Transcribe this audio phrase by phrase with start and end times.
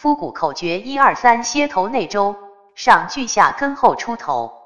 [0.00, 2.34] 夫骨口诀一二三，歇头内周，
[2.74, 4.59] 上聚下根后出头。